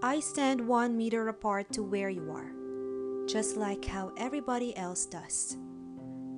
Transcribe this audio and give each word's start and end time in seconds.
I 0.00 0.20
stand 0.20 0.64
one 0.64 0.96
meter 0.96 1.26
apart 1.26 1.72
to 1.72 1.82
where 1.82 2.08
you 2.08 2.30
are, 2.30 2.52
just 3.26 3.56
like 3.56 3.84
how 3.84 4.12
everybody 4.16 4.76
else 4.76 5.06
does. 5.06 5.56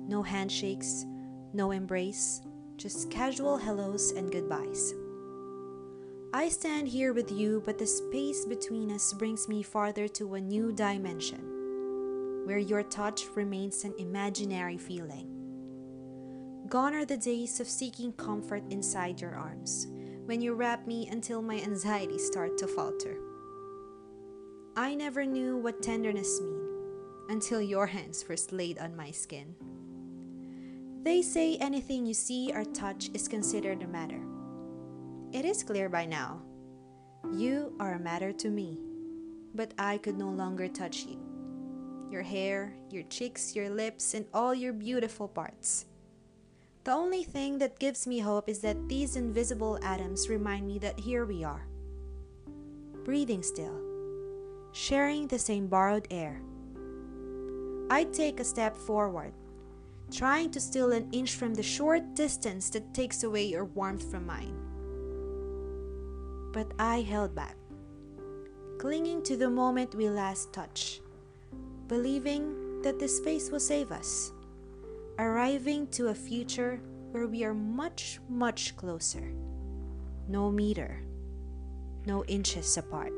No 0.07 0.23
handshakes, 0.23 1.05
no 1.53 1.69
embrace, 1.69 2.41
just 2.77 3.11
casual 3.11 3.57
hellos 3.57 4.13
and 4.13 4.31
goodbyes. 4.31 4.95
I 6.33 6.49
stand 6.49 6.87
here 6.87 7.13
with 7.13 7.31
you, 7.31 7.61
but 7.63 7.77
the 7.77 7.85
space 7.85 8.45
between 8.45 8.91
us 8.91 9.13
brings 9.13 9.47
me 9.47 9.61
farther 9.61 10.07
to 10.07 10.33
a 10.33 10.41
new 10.41 10.71
dimension, 10.71 12.45
where 12.45 12.57
your 12.57 12.81
touch 12.81 13.27
remains 13.35 13.83
an 13.83 13.93
imaginary 13.99 14.79
feeling. 14.79 15.27
Gone 16.67 16.95
are 16.95 17.05
the 17.05 17.15
days 17.17 17.59
of 17.59 17.67
seeking 17.67 18.11
comfort 18.13 18.63
inside 18.71 19.21
your 19.21 19.35
arms, 19.35 19.85
when 20.25 20.41
you 20.41 20.55
wrap 20.55 20.87
me 20.87 21.07
until 21.09 21.43
my 21.43 21.61
anxieties 21.61 22.25
start 22.25 22.57
to 22.57 22.65
falter. 22.65 23.17
I 24.75 24.95
never 24.95 25.25
knew 25.25 25.57
what 25.57 25.83
tenderness 25.83 26.39
mean 26.39 26.69
until 27.27 27.61
your 27.61 27.87
hands 27.87 28.23
first 28.23 28.53
laid 28.53 28.79
on 28.79 28.95
my 28.95 29.11
skin. 29.11 29.53
They 31.03 31.21
say 31.21 31.57
anything 31.57 32.05
you 32.05 32.13
see 32.13 32.53
or 32.53 32.63
touch 32.63 33.09
is 33.13 33.27
considered 33.27 33.83
a 33.83 33.87
matter. 33.87 34.21
It 35.33 35.43
is 35.43 35.63
clear 35.63 35.89
by 35.89 36.05
now. 36.05 36.41
You 37.33 37.75
are 37.81 37.95
a 37.95 37.99
matter 37.99 38.31
to 38.31 38.49
me, 38.49 38.79
but 39.53 39.73
I 39.77 39.97
could 39.97 40.17
no 40.17 40.29
longer 40.29 40.69
touch 40.69 41.03
you. 41.03 41.19
Your 42.09 42.21
hair, 42.21 42.73
your 42.89 43.03
cheeks, 43.03 43.53
your 43.53 43.69
lips, 43.69 44.13
and 44.13 44.25
all 44.33 44.55
your 44.55 44.73
beautiful 44.73 45.27
parts. 45.27 45.85
The 46.85 46.91
only 46.91 47.23
thing 47.23 47.57
that 47.57 47.77
gives 47.77 48.07
me 48.07 48.19
hope 48.19 48.47
is 48.47 48.59
that 48.59 48.87
these 48.87 49.17
invisible 49.17 49.79
atoms 49.83 50.29
remind 50.29 50.65
me 50.65 50.79
that 50.79 50.99
here 50.99 51.25
we 51.25 51.43
are, 51.43 51.67
breathing 53.03 53.43
still, 53.43 53.90
sharing 54.71 55.27
the 55.27 55.39
same 55.39 55.67
borrowed 55.67 56.07
air. 56.11 56.41
I 57.89 58.05
take 58.05 58.39
a 58.39 58.45
step 58.45 58.75
forward, 58.77 59.33
trying 60.11 60.51
to 60.51 60.59
steal 60.59 60.91
an 60.91 61.09
inch 61.11 61.35
from 61.35 61.53
the 61.53 61.63
short 61.63 62.15
distance 62.15 62.69
that 62.71 62.93
takes 62.93 63.23
away 63.23 63.45
your 63.45 63.65
warmth 63.65 64.09
from 64.09 64.25
mine. 64.25 64.55
But 66.53 66.71
I 66.79 67.01
held 67.01 67.35
back, 67.35 67.55
clinging 68.77 69.23
to 69.23 69.37
the 69.37 69.49
moment 69.49 69.95
we 69.95 70.09
last 70.09 70.53
touched, 70.53 71.01
believing 71.87 72.81
that 72.81 72.99
this 72.99 73.17
space 73.17 73.51
will 73.51 73.59
save 73.59 73.91
us 73.91 74.31
arriving 75.21 75.85
to 75.85 76.07
a 76.07 76.15
future 76.15 76.81
where 77.11 77.27
we 77.27 77.43
are 77.43 77.53
much, 77.53 78.19
much 78.27 78.75
closer. 78.75 79.33
No 80.27 80.51
meter, 80.51 81.03
no 82.07 82.25
inches 82.25 82.75
apart. 82.77 83.13